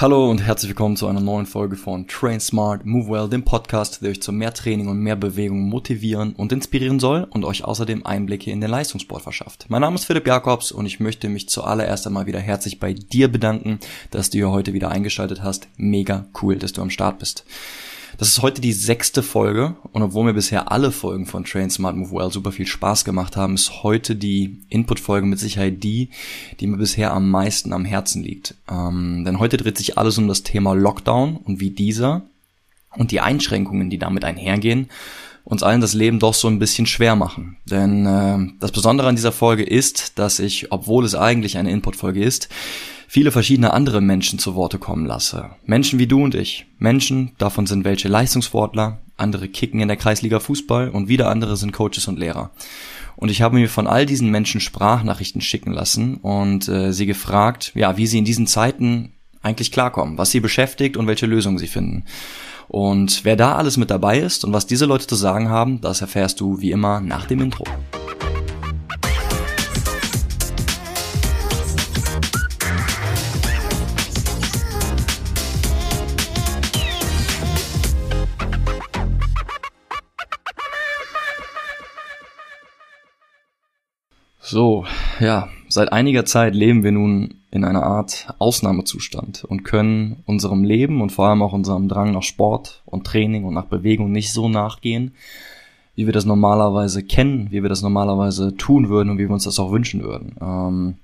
[0.00, 4.00] Hallo und herzlich willkommen zu einer neuen Folge von Train Smart, Move Well, dem Podcast,
[4.00, 8.06] der euch zu mehr Training und mehr Bewegung motivieren und inspirieren soll und euch außerdem
[8.06, 9.66] Einblicke in den Leistungssport verschafft.
[9.68, 13.28] Mein Name ist Philipp Jakobs und ich möchte mich zuallererst einmal wieder herzlich bei dir
[13.28, 13.78] bedanken,
[14.10, 15.68] dass du hier heute wieder eingeschaltet hast.
[15.76, 17.44] Mega cool, dass du am Start bist.
[18.18, 21.96] Das ist heute die sechste Folge und obwohl mir bisher alle Folgen von Train Smart
[21.96, 26.10] Move Well super viel Spaß gemacht haben, ist heute die Input-Folge mit Sicherheit die,
[26.58, 28.54] die mir bisher am meisten am Herzen liegt.
[28.70, 32.22] Ähm, denn heute dreht sich alles um das Thema Lockdown und wie dieser
[32.96, 34.88] und die Einschränkungen, die damit einhergehen,
[35.44, 37.56] uns allen das Leben doch so ein bisschen schwer machen.
[37.64, 42.22] Denn äh, das Besondere an dieser Folge ist, dass ich, obwohl es eigentlich eine Input-Folge
[42.22, 42.48] ist,
[43.10, 45.50] viele verschiedene andere Menschen zu Worte kommen lasse.
[45.66, 46.66] Menschen wie du und ich.
[46.78, 51.72] Menschen, davon sind welche Leistungssportler, andere kicken in der Kreisliga Fußball und wieder andere sind
[51.72, 52.52] Coaches und Lehrer.
[53.16, 57.72] Und ich habe mir von all diesen Menschen Sprachnachrichten schicken lassen und äh, sie gefragt,
[57.74, 61.66] ja, wie sie in diesen Zeiten eigentlich klarkommen, was sie beschäftigt und welche Lösungen sie
[61.66, 62.04] finden.
[62.68, 66.00] Und wer da alles mit dabei ist und was diese Leute zu sagen haben, das
[66.00, 67.64] erfährst du wie immer nach dem Intro.
[84.50, 84.84] So,
[85.20, 91.00] ja, seit einiger Zeit leben wir nun in einer Art Ausnahmezustand und können unserem Leben
[91.02, 94.48] und vor allem auch unserem Drang nach Sport und Training und nach Bewegung nicht so
[94.48, 95.14] nachgehen,
[95.94, 99.44] wie wir das normalerweise kennen, wie wir das normalerweise tun würden und wie wir uns
[99.44, 100.34] das auch wünschen würden.
[100.40, 100.94] Ähm,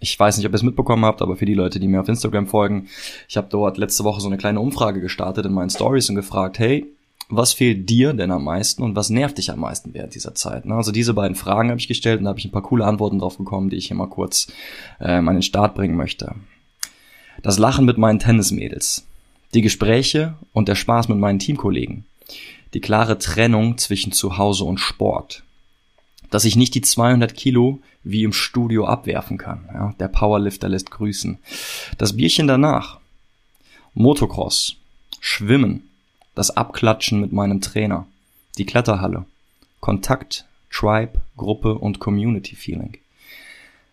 [0.00, 2.08] ich weiß nicht, ob ihr es mitbekommen habt, aber für die Leute, die mir auf
[2.08, 2.88] Instagram folgen,
[3.28, 6.58] ich habe dort letzte Woche so eine kleine Umfrage gestartet in meinen Stories und gefragt,
[6.58, 6.86] hey,
[7.28, 10.66] was fehlt dir denn am meisten und was nervt dich am meisten während dieser Zeit?
[10.66, 10.74] Ne?
[10.74, 13.18] Also diese beiden Fragen habe ich gestellt und da habe ich ein paar coole Antworten
[13.18, 14.48] drauf bekommen, die ich hier mal kurz
[15.00, 16.34] ähm, an den Start bringen möchte.
[17.42, 19.06] Das Lachen mit meinen Tennismädels,
[19.54, 22.04] die Gespräche und der Spaß mit meinen Teamkollegen,
[22.74, 25.42] die klare Trennung zwischen Zuhause und Sport,
[26.30, 29.68] dass ich nicht die 200 Kilo wie im Studio abwerfen kann.
[29.72, 29.94] Ja?
[29.98, 31.38] Der Powerlifter lässt grüßen.
[31.96, 32.98] Das Bierchen danach,
[33.94, 34.76] Motocross,
[35.20, 35.88] Schwimmen,
[36.34, 38.06] das Abklatschen mit meinem Trainer,
[38.58, 39.24] die Kletterhalle,
[39.80, 42.96] Kontakt, Tribe, Gruppe und Community Feeling.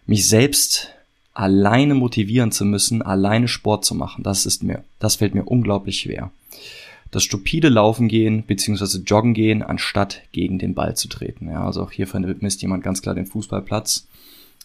[0.05, 0.89] Mich selbst
[1.33, 5.99] alleine motivieren zu müssen, alleine Sport zu machen, das ist mir, das fällt mir unglaublich
[5.99, 6.31] schwer.
[7.11, 8.99] Das stupide Laufen gehen bzw.
[8.99, 11.49] Joggen gehen, anstatt gegen den Ball zu treten.
[11.49, 14.07] Ja, also auch hier vermisst jemand ganz klar den Fußballplatz.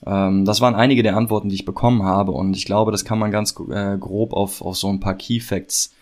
[0.06, 3.18] Ähm, das waren einige der Antworten, die ich bekommen habe und ich glaube, das kann
[3.18, 5.92] man ganz äh, grob auf, auf so ein paar Key Facts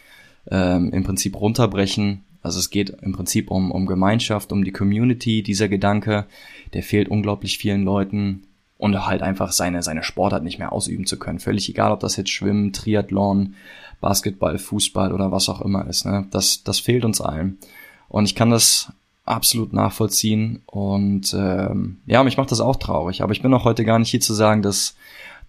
[0.50, 2.25] ähm, im Prinzip runterbrechen.
[2.43, 5.43] Also es geht im Prinzip um, um Gemeinschaft, um die Community.
[5.43, 6.27] Dieser Gedanke,
[6.75, 8.43] der fehlt unglaublich vielen Leuten
[8.77, 11.38] und halt einfach seine, seine Sportart nicht mehr ausüben zu können.
[11.38, 13.54] Völlig egal, ob das jetzt Schwimmen, Triathlon,
[14.00, 16.04] Basketball, Fußball oder was auch immer ist.
[16.04, 16.27] Ne?
[16.31, 17.59] Das, das fehlt uns allen.
[18.09, 18.93] Und ich kann das
[19.25, 20.62] absolut nachvollziehen.
[20.66, 23.22] Und ähm, ja, mich macht das auch traurig.
[23.22, 24.97] Aber ich bin auch heute gar nicht hier zu sagen, dass,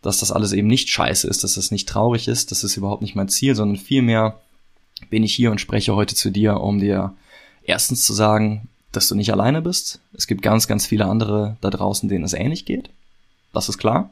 [0.02, 2.52] dass das alles eben nicht scheiße ist, dass das nicht traurig ist.
[2.52, 4.40] Das ist überhaupt nicht mein Ziel, sondern vielmehr
[5.16, 7.14] bin ich hier und spreche heute zu dir, um dir
[7.64, 10.02] erstens zu sagen, dass du nicht alleine bist.
[10.12, 12.90] Es gibt ganz, ganz viele andere da draußen, denen es ähnlich geht.
[13.54, 14.10] Das ist klar.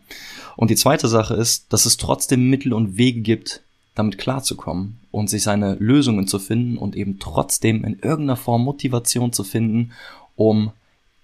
[0.56, 3.64] Und die zweite Sache ist, dass es trotzdem Mittel und Wege gibt,
[3.96, 9.34] damit klarzukommen und sich seine Lösungen zu finden und eben trotzdem in irgendeiner Form Motivation
[9.34, 9.92] zu finden,
[10.38, 10.72] um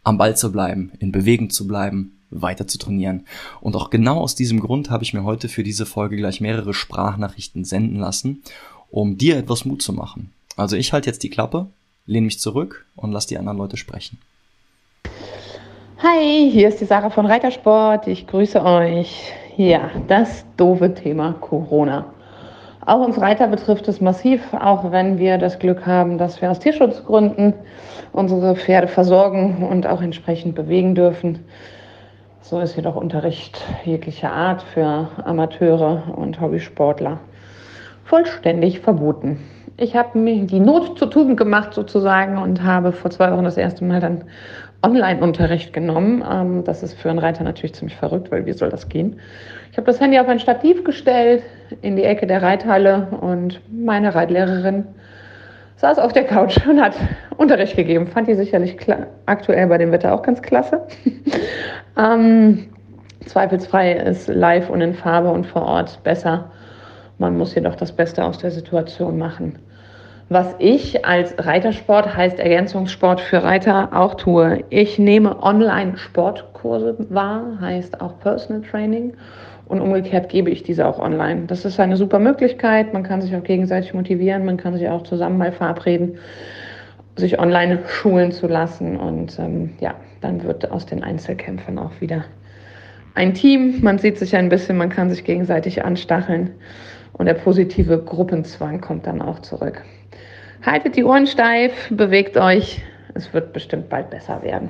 [0.03, 3.25] am Ball zu bleiben, in Bewegung zu bleiben, weiter zu trainieren.
[3.61, 6.73] Und auch genau aus diesem Grund habe ich mir heute für diese Folge gleich mehrere
[6.73, 8.43] Sprachnachrichten senden lassen
[8.91, 10.31] um dir etwas Mut zu machen.
[10.55, 11.67] Also ich halte jetzt die Klappe,
[12.05, 14.19] lehne mich zurück und lass die anderen Leute sprechen.
[16.01, 18.07] Hi, hier ist die Sarah von Reitersport.
[18.07, 19.33] Ich grüße euch.
[19.57, 22.13] Ja, das doofe Thema Corona.
[22.85, 26.59] Auch uns Reiter betrifft es massiv, auch wenn wir das Glück haben, dass wir aus
[26.59, 27.53] Tierschutzgründen
[28.13, 31.39] unsere Pferde versorgen und auch entsprechend bewegen dürfen.
[32.41, 37.19] So ist jedoch Unterricht jeglicher Art für Amateure und Hobbysportler
[38.09, 39.37] vollständig verboten.
[39.77, 43.55] Ich habe mir die Not zu Tugend gemacht sozusagen und habe vor zwei Wochen das
[43.55, 44.23] erste Mal dann
[44.81, 46.23] Online-Unterricht genommen.
[46.29, 49.19] Ähm, das ist für einen Reiter natürlich ziemlich verrückt, weil wie soll das gehen?
[49.71, 51.43] Ich habe das Handy auf ein Stativ gestellt
[51.83, 54.85] in die Ecke der Reithalle und meine Reitlehrerin
[55.75, 56.95] saß auf der Couch und hat
[57.37, 58.07] Unterricht gegeben.
[58.07, 58.75] Fand die sicherlich
[59.27, 60.81] aktuell bei dem Wetter auch ganz klasse.
[61.97, 62.69] ähm,
[63.25, 66.49] zweifelsfrei ist live und in Farbe und vor Ort besser
[67.19, 69.59] man muss jedoch das Beste aus der Situation machen.
[70.29, 74.63] Was ich als Reitersport, heißt Ergänzungssport für Reiter, auch tue.
[74.69, 79.13] Ich nehme Online-Sportkurse wahr, heißt auch Personal Training
[79.65, 81.45] und umgekehrt gebe ich diese auch online.
[81.47, 82.93] Das ist eine super Möglichkeit.
[82.93, 86.19] Man kann sich auch gegenseitig motivieren, man kann sich auch zusammen mal verabreden,
[87.15, 92.23] sich online schulen zu lassen und ähm, ja, dann wird aus den Einzelkämpfen auch wieder
[93.15, 93.79] ein Team.
[93.81, 96.51] Man sieht sich ein bisschen, man kann sich gegenseitig anstacheln
[97.13, 99.83] und der positive Gruppenzwang kommt dann auch zurück.
[100.65, 102.81] Haltet die Ohren steif, bewegt euch.
[103.13, 104.69] Es wird bestimmt bald besser werden.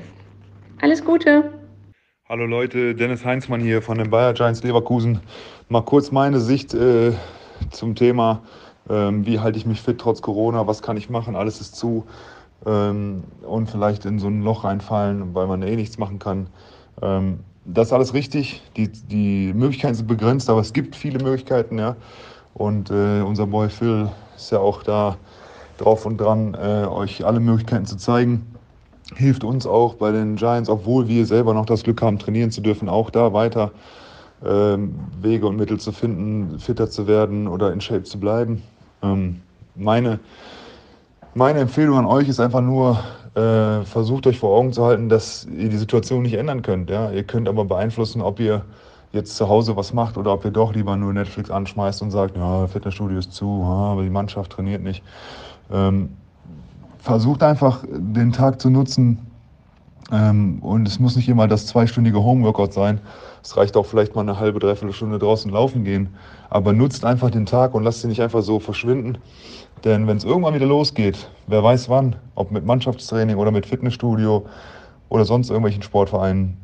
[0.81, 1.51] Alles Gute!
[2.27, 5.19] Hallo Leute, Dennis Heinzmann hier von den Bayer Giants Leverkusen.
[5.68, 7.12] Mal kurz meine Sicht äh,
[7.71, 8.44] zum Thema,
[8.88, 12.06] ähm, wie halte ich mich fit trotz Corona, was kann ich machen, alles ist zu
[12.65, 16.47] ähm, und vielleicht in so ein Loch reinfallen, weil man eh nichts machen kann.
[17.01, 21.78] Ähm, das ist alles richtig, die, die Möglichkeiten sind begrenzt, aber es gibt viele Möglichkeiten,
[21.78, 21.96] ja.
[22.54, 25.18] Und äh, unser Boy Phil ist ja auch da
[25.78, 28.46] drauf und dran, äh, euch alle Möglichkeiten zu zeigen
[29.16, 32.62] hilft uns auch bei den Giants, obwohl wir selber noch das Glück haben, trainieren zu
[32.62, 33.72] dürfen, auch da weiter
[34.46, 38.62] ähm, Wege und Mittel zu finden, fitter zu werden oder in Shape zu bleiben.
[39.02, 39.42] Ähm,
[39.76, 40.20] meine,
[41.34, 43.00] meine Empfehlung an euch ist einfach nur,
[43.36, 46.90] äh, versucht euch vor Augen zu halten, dass ihr die Situation nicht ändern könnt.
[46.90, 47.12] Ja?
[47.12, 48.66] Ihr könnt aber beeinflussen, ob ihr
[49.12, 52.38] jetzt zu Hause was macht oder ob ihr doch lieber nur Netflix anschmeißt und sagt,
[52.38, 55.04] ja, Fitnessstudio ist zu, aber die Mannschaft trainiert nicht.
[55.72, 56.10] Ähm,
[57.00, 59.20] versucht einfach den Tag zu nutzen.
[60.12, 63.00] Ähm, und es muss nicht immer das zweistündige Homeworkout sein.
[63.44, 66.10] Es reicht auch vielleicht mal eine halbe, dreiviertel Stunde draußen laufen gehen.
[66.50, 69.18] Aber nutzt einfach den Tag und lasst ihn nicht einfach so verschwinden.
[69.84, 74.46] Denn wenn es irgendwann wieder losgeht, wer weiß wann, ob mit Mannschaftstraining oder mit Fitnessstudio
[75.10, 76.58] oder sonst irgendwelchen Sportvereinen,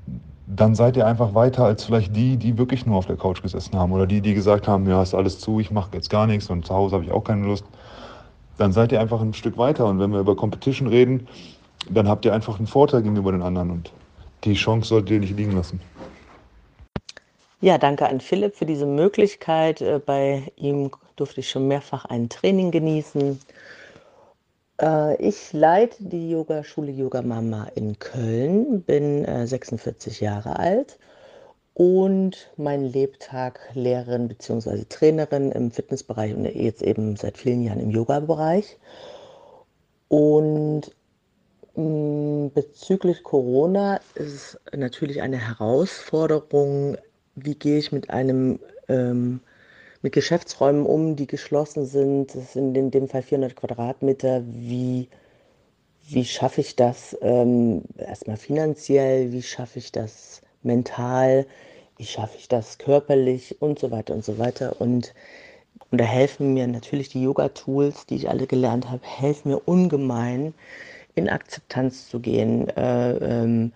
[0.48, 3.78] dann seid ihr einfach weiter als vielleicht die, die wirklich nur auf der Couch gesessen
[3.78, 6.50] haben oder die, die gesagt haben, ja, ist alles zu, ich mache jetzt gar nichts
[6.50, 7.66] und zu Hause habe ich auch keine Lust
[8.58, 9.86] dann seid ihr einfach ein Stück weiter.
[9.86, 11.28] Und wenn wir über Competition reden,
[11.90, 13.72] dann habt ihr einfach einen Vorteil gegenüber den anderen.
[13.72, 13.92] Und
[14.44, 15.82] die Chance solltet ihr nicht liegen lassen.
[17.62, 19.82] Ja, danke an Philipp für diese Möglichkeit.
[19.82, 23.40] Äh, bei ihm durfte ich schon mehrfach ein Training genießen.
[24.82, 30.98] Äh, ich leite die Yogaschule Yoga Mama in Köln, bin 46 äh, Jahre alt
[31.76, 34.86] und mein Lebtag Lehrerin bzw.
[34.88, 38.78] Trainerin im Fitnessbereich und jetzt eben seit vielen Jahren im Yoga-Bereich.
[40.08, 40.84] Und
[41.76, 46.98] mm, bezüglich Corona ist es natürlich eine Herausforderung,
[47.36, 49.42] wie gehe ich mit einem ähm,
[50.06, 52.36] mit Geschäftsräumen um, die geschlossen sind.
[52.36, 54.44] Das sind in dem Fall 400 Quadratmeter.
[54.46, 55.10] Wie,
[56.08, 59.32] wie schaffe ich das ähm, erstmal finanziell?
[59.32, 61.48] Wie schaffe ich das mental,
[61.98, 64.80] wie schaffe ich das körperlich und so weiter und so weiter.
[64.80, 65.16] Und,
[65.90, 70.54] und da helfen mir natürlich die Yoga-Tools, die ich alle gelernt habe, helfen mir ungemein,
[71.16, 73.72] in Akzeptanz zu gehen, äh, ähm,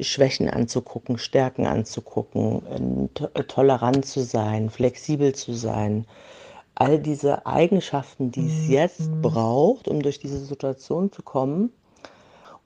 [0.00, 6.06] Schwächen anzugucken, Stärken anzugucken, äh, tolerant zu sein, flexibel zu sein.
[6.74, 11.72] All diese Eigenschaften, die es jetzt braucht, um durch diese Situation zu kommen,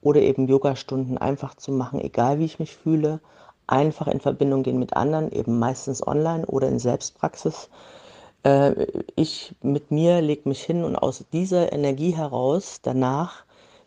[0.01, 3.19] oder eben Yogastunden einfach zu machen, egal wie ich mich fühle,
[3.65, 7.69] einfach in Verbindung gehen mit anderen, eben meistens online oder in Selbstpraxis.
[8.43, 8.85] Äh,
[9.15, 13.44] ich mit mir lege mich hin und aus dieser Energie heraus danach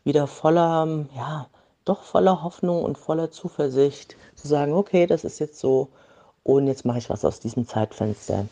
[0.08, 1.46] wieder voller, ja,
[1.84, 5.88] doch voller Hoffnung und voller Zuversicht zu sagen, okay, das ist jetzt so
[6.42, 8.46] und jetzt mache ich was aus diesem Zeitfenster.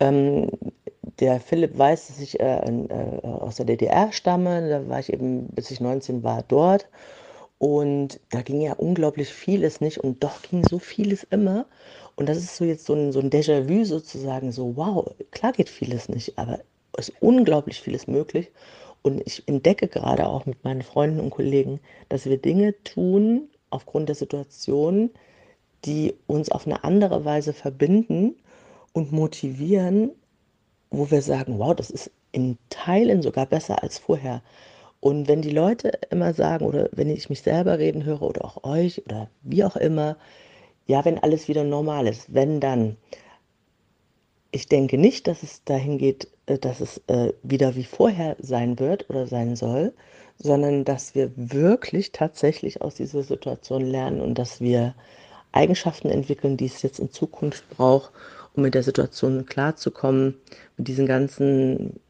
[0.00, 0.50] Ähm,
[1.18, 4.68] der Philipp weiß, dass ich äh, äh, aus der DDR stamme.
[4.68, 6.86] Da war ich eben, bis ich 19 war, dort.
[7.58, 11.66] Und da ging ja unglaublich vieles nicht und doch ging so vieles immer.
[12.14, 15.68] Und das ist so jetzt so ein, so ein Déjà-vu sozusagen, so wow, klar geht
[15.68, 16.60] vieles nicht, aber
[16.96, 18.50] es ist unglaublich vieles möglich.
[19.02, 24.08] Und ich entdecke gerade auch mit meinen Freunden und Kollegen, dass wir Dinge tun aufgrund
[24.08, 25.10] der Situation,
[25.84, 28.36] die uns auf eine andere Weise verbinden
[28.92, 30.10] und motivieren,
[30.90, 34.42] wo wir sagen, wow, das ist in Teilen sogar besser als vorher.
[35.00, 38.64] Und wenn die Leute immer sagen oder wenn ich mich selber reden höre oder auch
[38.64, 40.16] euch oder wie auch immer,
[40.86, 42.96] ja, wenn alles wieder normal ist, wenn dann.
[44.50, 49.10] Ich denke nicht, dass es dahin geht, dass es äh, wieder wie vorher sein wird
[49.10, 49.92] oder sein soll,
[50.38, 54.94] sondern dass wir wirklich tatsächlich aus dieser Situation lernen und dass wir
[55.52, 58.12] Eigenschaften entwickeln, die es jetzt in Zukunft braucht,
[58.54, 60.34] um mit der Situation klarzukommen,
[60.76, 62.00] mit diesen ganzen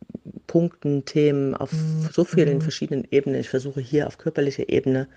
[0.47, 2.09] Punkten, Themen auf mhm.
[2.13, 2.63] so vielen mhm.
[2.63, 3.41] verschiedenen Ebenen.
[3.41, 5.09] Ich versuche hier auf körperlicher Ebene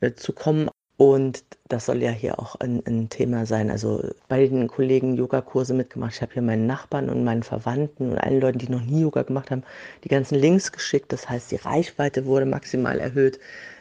[0.00, 0.68] äh, zu kommen.
[0.96, 3.70] Und das soll ja hier auch ein, ein Thema sein.
[3.70, 6.14] Also bei den Kollegen Yogakurse mitgemacht.
[6.14, 9.22] Ich habe hier meinen Nachbarn und meinen Verwandten und allen Leuten, die noch nie Yoga
[9.22, 9.64] gemacht haben,
[10.04, 11.12] die ganzen Links geschickt.
[11.12, 13.40] Das heißt, die Reichweite wurde maximal erhöht.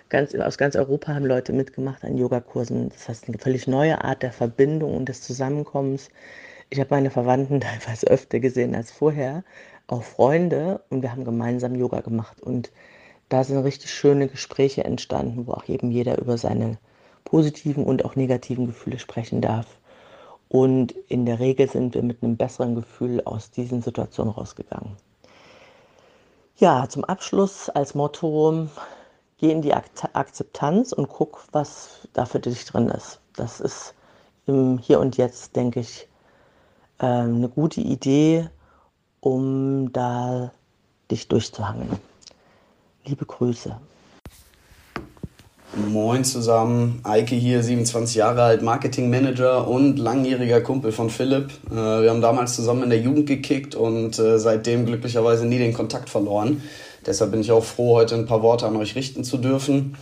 [0.09, 2.89] Ganz, aus ganz Europa haben Leute mitgemacht an Yogakursen.
[2.89, 6.09] Das heißt, eine völlig neue Art der Verbindung und des Zusammenkommens
[6.71, 9.43] Ich habe meine Verwandten teilweise öfter gesehen als vorher,
[9.87, 12.41] auch Freunde, und wir haben gemeinsam Yoga gemacht.
[12.41, 12.71] Und
[13.29, 16.77] da sind richtig schöne Gespräche entstanden, wo auch eben jeder über seine
[17.33, 19.65] positiven und auch negativen Gefühle sprechen darf.
[20.49, 24.95] Und in der Regel sind wir mit einem besseren Gefühl aus diesen Situationen rausgegangen.
[26.57, 28.67] Ja, zum Abschluss als Motto,
[29.39, 33.19] geh in die Akzeptanz und guck, was da für dich drin ist.
[33.35, 33.95] Das ist
[34.45, 36.07] im Hier und Jetzt, denke ich,
[36.99, 38.47] ähm, eine gute Idee,
[39.21, 40.51] um da
[41.09, 41.97] dich durchzuhangeln.
[43.05, 43.75] Liebe Grüße.
[45.75, 51.49] Moin zusammen, Eike hier, 27 Jahre alt, Marketingmanager und langjähriger Kumpel von Philipp.
[51.71, 55.73] Äh, wir haben damals zusammen in der Jugend gekickt und äh, seitdem glücklicherweise nie den
[55.73, 56.61] Kontakt verloren.
[57.05, 59.95] Deshalb bin ich auch froh, heute ein paar Worte an euch richten zu dürfen.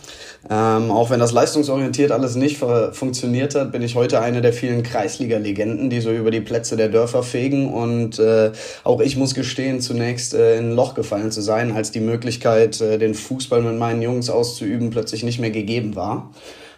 [0.50, 4.82] Ähm, auch wenn das leistungsorientiert alles nicht funktioniert hat, bin ich heute eine der vielen
[4.82, 7.72] Kreisliga-Legenden, die so über die Plätze der Dörfer fegen.
[7.72, 8.52] Und äh,
[8.84, 12.80] auch ich muss gestehen, zunächst äh, in ein Loch gefallen zu sein, als die Möglichkeit,
[12.80, 16.30] äh, den Fußball mit meinen Jungs auszuüben, plötzlich nicht mehr gegeben war.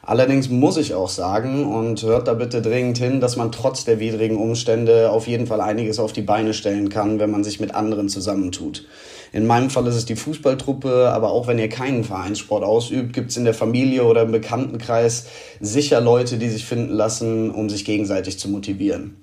[0.06, 4.00] Allerdings muss ich auch sagen, und hört da bitte dringend hin, dass man trotz der
[4.00, 7.74] widrigen Umstände auf jeden Fall einiges auf die Beine stellen kann, wenn man sich mit
[7.74, 8.84] anderen zusammentut.
[9.34, 13.32] In meinem Fall ist es die Fußballtruppe, aber auch wenn ihr keinen Vereinssport ausübt, gibt
[13.32, 15.26] es in der Familie oder im Bekanntenkreis
[15.60, 19.16] sicher Leute, die sich finden lassen, um sich gegenseitig zu motivieren.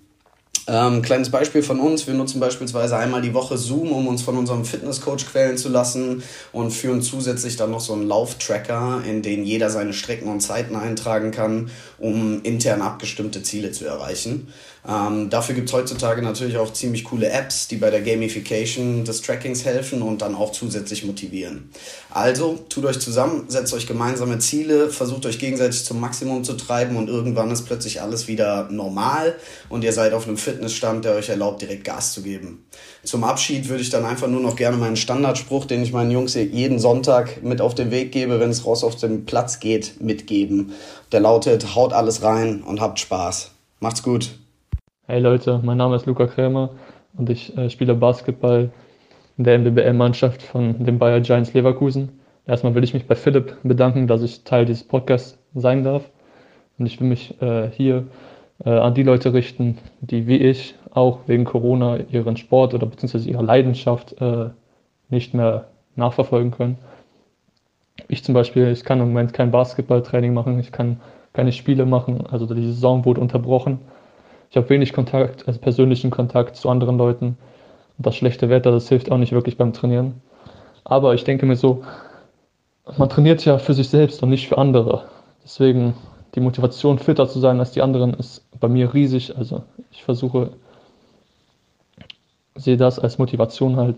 [0.67, 2.07] Ähm, kleines Beispiel von uns.
[2.07, 6.23] Wir nutzen beispielsweise einmal die Woche Zoom, um uns von unserem Fitnesscoach quälen zu lassen
[6.51, 10.75] und führen zusätzlich dann noch so einen Lauftracker, in den jeder seine Strecken und Zeiten
[10.75, 14.49] eintragen kann, um intern abgestimmte Ziele zu erreichen.
[14.87, 19.21] Ähm, dafür gibt es heutzutage natürlich auch ziemlich coole Apps, die bei der Gamification des
[19.21, 21.69] Trackings helfen und dann auch zusätzlich motivieren.
[22.09, 26.95] Also tut euch zusammen, setzt euch gemeinsame Ziele, versucht euch gegenseitig zum Maximum zu treiben
[26.95, 29.35] und irgendwann ist plötzlich alles wieder normal
[29.69, 32.65] und ihr seid auf einem Fitnessstand, der euch erlaubt, direkt Gas zu geben.
[33.03, 36.33] Zum Abschied würde ich dann einfach nur noch gerne meinen Standardspruch, den ich meinen Jungs
[36.33, 40.73] jeden Sonntag mit auf den Weg gebe, wenn es raus auf den Platz geht, mitgeben.
[41.11, 43.51] Der lautet, haut alles rein und habt Spaß.
[43.79, 44.40] Macht's gut.
[45.11, 46.69] Hey Leute, mein Name ist Luca Krämer
[47.17, 48.69] und ich äh, spiele Basketball
[49.37, 52.21] in der MBBL-Mannschaft von den Bayer Giants Leverkusen.
[52.47, 56.09] Erstmal will ich mich bei Philipp bedanken, dass ich Teil dieses Podcasts sein darf.
[56.79, 58.07] Und ich will mich äh, hier
[58.63, 63.29] äh, an die Leute richten, die wie ich auch wegen Corona ihren Sport oder beziehungsweise
[63.29, 64.51] ihre Leidenschaft äh,
[65.09, 65.65] nicht mehr
[65.97, 66.77] nachverfolgen können.
[68.07, 71.01] Ich zum Beispiel, ich kann im Moment kein Basketballtraining machen, ich kann
[71.33, 73.79] keine Spiele machen, also die Saison wurde unterbrochen
[74.51, 77.37] ich habe wenig Kontakt, also persönlichen Kontakt zu anderen Leuten.
[77.97, 80.21] Und das schlechte Wetter, das hilft auch nicht wirklich beim Trainieren.
[80.83, 81.83] Aber ich denke mir so,
[82.97, 85.05] man trainiert ja für sich selbst und nicht für andere.
[85.41, 85.93] Deswegen
[86.35, 89.37] die Motivation, fitter zu sein als die anderen, ist bei mir riesig.
[89.37, 90.51] Also ich versuche,
[92.55, 93.95] sehe das als Motivation halt.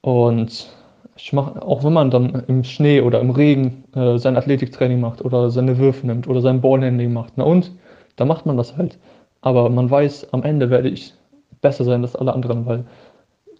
[0.00, 0.68] Und
[1.14, 5.24] ich mache, auch wenn man dann im Schnee oder im Regen äh, sein Athletiktraining macht
[5.24, 7.70] oder seine Würfe nimmt oder sein Ballhandling macht, na und,
[8.16, 8.98] da macht man das halt.
[9.44, 11.12] Aber man weiß, am Ende werde ich
[11.60, 12.86] besser sein als alle anderen, weil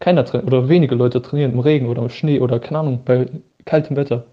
[0.00, 3.26] keiner oder wenige Leute trainieren im Regen oder im Schnee oder keine Ahnung, bei
[3.66, 4.24] kaltem Wetter.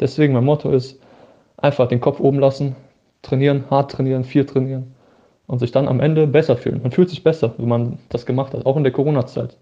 [0.00, 1.00] Deswegen mein Motto ist,
[1.56, 2.76] einfach den Kopf oben lassen,
[3.22, 4.94] trainieren, hart trainieren, viel trainieren
[5.46, 6.82] und sich dann am Ende besser fühlen.
[6.82, 9.56] Man fühlt sich besser, wenn man das gemacht hat, auch in der Corona-Zeit.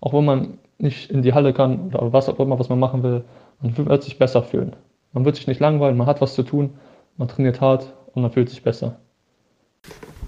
[0.00, 3.02] Auch wenn man nicht in die Halle kann oder was auch immer, was man machen
[3.02, 3.24] will,
[3.60, 4.76] man wird sich besser fühlen.
[5.12, 6.74] Man wird sich nicht langweilen, man hat was zu tun,
[7.16, 9.00] man trainiert hart und man fühlt sich besser.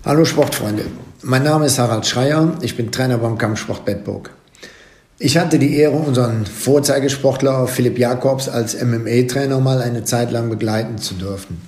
[0.05, 0.87] Hallo Sportfreunde,
[1.23, 4.31] mein Name ist Harald Schreier, ich bin Trainer beim Kampfsport Bedburg.
[5.21, 10.99] Ich hatte die Ehre, unseren Vorzeigesportler Philipp Jakobs als MMA-Trainer mal eine Zeit lang begleiten
[10.99, 11.63] zu dürfen.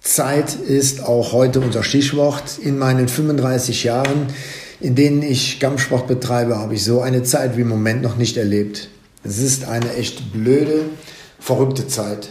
[0.00, 2.58] Zeit ist auch heute unser Stichwort.
[2.60, 4.26] In meinen 35 Jahren,
[4.80, 8.36] in denen ich Kampfsport betreibe, habe ich so eine Zeit wie im Moment noch nicht
[8.36, 8.88] erlebt.
[9.22, 10.86] Es ist eine echt blöde,
[11.38, 12.30] verrückte Zeit.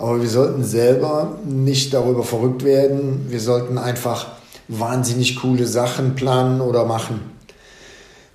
[0.00, 3.26] Aber wir sollten selber nicht darüber verrückt werden.
[3.28, 4.28] Wir sollten einfach
[4.66, 7.20] wahnsinnig coole Sachen planen oder machen.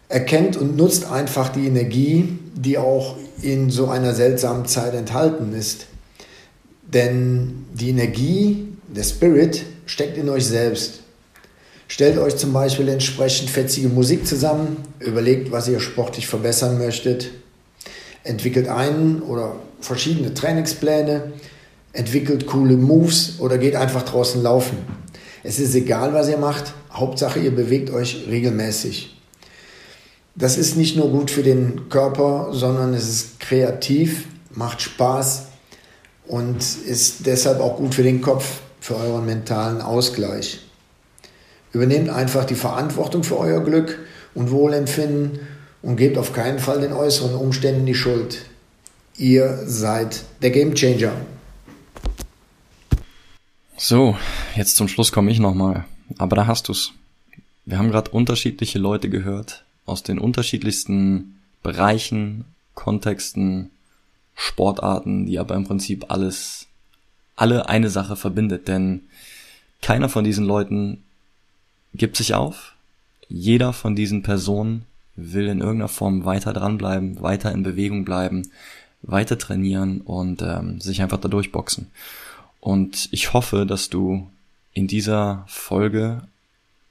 [0.08, 5.88] Erkennt und nutzt einfach die Energie, die auch in so einer seltsamen Zeit enthalten ist.
[6.84, 11.00] Denn die Energie, der Spirit, steckt in euch selbst.
[11.88, 17.32] Stellt euch zum Beispiel entsprechend fetzige Musik zusammen, überlegt, was ihr sportlich verbessern möchtet,
[18.24, 21.34] entwickelt einen oder verschiedene Trainingspläne,
[21.96, 24.78] entwickelt coole Moves oder geht einfach draußen laufen.
[25.44, 29.16] Es ist egal, was ihr macht, Hauptsache ihr bewegt euch regelmäßig.
[30.36, 35.44] Das ist nicht nur gut für den Körper, sondern es ist kreativ, macht Spaß
[36.28, 40.60] und ist deshalb auch gut für den Kopf, für euren mentalen Ausgleich.
[41.72, 44.00] Übernehmt einfach die Verantwortung für euer Glück
[44.34, 45.40] und Wohlempfinden
[45.82, 48.46] und gebt auf keinen Fall den äußeren Umständen die Schuld.
[49.18, 51.14] Ihr seid der Gamechanger.
[53.78, 54.18] So,
[54.56, 55.84] jetzt zum Schluss komme ich nochmal.
[56.18, 56.94] Aber da hast du's.
[57.66, 63.72] Wir haben gerade unterschiedliche Leute gehört aus den unterschiedlichsten Bereichen, Kontexten,
[64.34, 66.68] Sportarten, die aber im Prinzip alles,
[67.36, 68.70] alle eine Sache verbindet.
[68.70, 69.02] Denn
[69.82, 71.04] keiner von diesen Leuten
[71.94, 72.76] gibt sich auf.
[73.28, 74.86] Jeder von diesen Personen
[75.18, 78.50] will in irgendeiner Form weiter dranbleiben, weiter in Bewegung bleiben,
[79.02, 81.88] weiter trainieren und ähm, sich einfach da durchboxen.
[82.66, 84.28] Und ich hoffe, dass du
[84.74, 86.24] in dieser Folge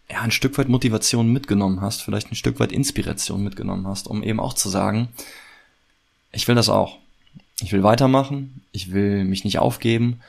[0.08, 4.22] ja, ein Stück weit Motivation mitgenommen hast, vielleicht ein Stück weit Inspiration mitgenommen hast, um
[4.22, 5.08] eben auch zu sagen,
[6.30, 6.98] ich will das auch.
[7.60, 10.20] Ich will weitermachen, ich will mich nicht aufgeben,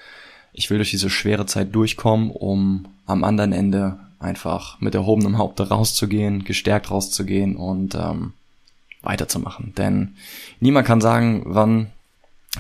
[0.51, 5.69] ich will durch diese schwere Zeit durchkommen, um am anderen Ende einfach mit erhobenem Haupte
[5.69, 8.33] rauszugehen, gestärkt rauszugehen und ähm,
[9.03, 9.75] weiterzumachen.
[9.77, 10.15] Denn
[10.59, 11.91] niemand kann sagen, wann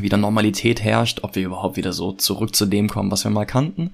[0.01, 3.45] wieder Normalität herrscht, ob wir überhaupt wieder so zurück zu dem kommen, was wir mal
[3.45, 3.91] kannten.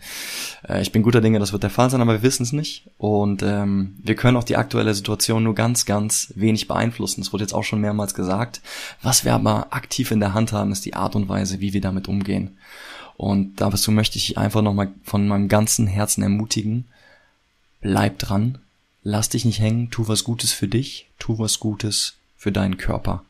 [0.68, 2.90] Äh, ich bin guter Dinge, das wird der Fall sein, aber wir wissen es nicht.
[2.98, 7.22] Und ähm, wir können auch die aktuelle Situation nur ganz, ganz wenig beeinflussen.
[7.22, 8.62] Es wurde jetzt auch schon mehrmals gesagt.
[9.02, 11.82] Was wir aber aktiv in der Hand haben, ist die Art und Weise, wie wir
[11.82, 12.58] damit umgehen.
[13.18, 16.86] Und dazu möchte ich einfach nochmal von meinem ganzen Herzen ermutigen.
[17.80, 18.58] Bleib dran,
[19.04, 23.24] lass dich nicht hängen, tu was Gutes für dich, tu was Gutes für deinen Körper.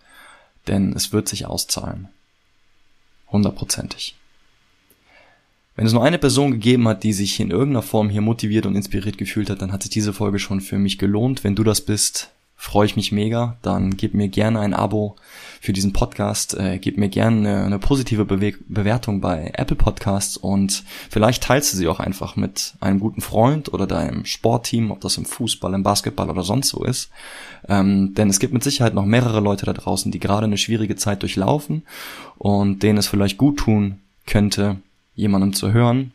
[0.67, 2.07] Denn es wird sich auszahlen.
[3.31, 4.15] Hundertprozentig.
[5.75, 8.75] Wenn es nur eine Person gegeben hat, die sich in irgendeiner Form hier motiviert und
[8.75, 11.43] inspiriert gefühlt hat, dann hat sich diese Folge schon für mich gelohnt.
[11.43, 13.57] Wenn du das bist, freue ich mich mega.
[13.63, 15.15] Dann gib mir gerne ein Abo
[15.59, 20.37] für diesen Podcast, äh, gib mir gerne eine, eine positive Bewe Bewertung bei Apple Podcasts
[20.37, 25.01] und vielleicht teilst du sie auch einfach mit einem guten Freund oder deinem Sportteam, ob
[25.01, 27.09] das im Fußball, im Basketball oder sonst so ist.
[27.67, 30.95] Ähm, denn es gibt mit Sicherheit noch mehrere Leute da draußen, die gerade eine schwierige
[30.95, 31.81] Zeit durchlaufen
[32.37, 34.77] und denen es vielleicht gut tun könnte,
[35.15, 36.11] jemandem zu hören,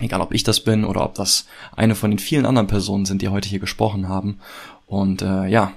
[0.00, 3.22] egal ob ich das bin oder ob das eine von den vielen anderen Personen sind,
[3.22, 4.40] die heute hier gesprochen haben.
[4.86, 5.72] Und äh, ja,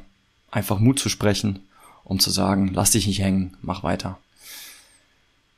[0.51, 1.59] einfach Mut zu sprechen,
[2.03, 4.17] um zu sagen, lass dich nicht hängen, mach weiter.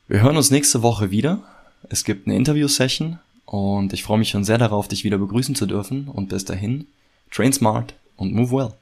[0.07, 1.43] Wir hören uns nächste Woche wieder.
[1.89, 5.65] Es gibt eine Interview-Session und ich freue mich schon sehr darauf, dich wieder begrüßen zu
[5.65, 6.07] dürfen.
[6.07, 6.87] Und bis dahin,
[7.31, 8.73] train smart und move well.